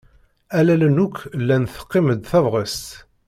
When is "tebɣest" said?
2.31-2.85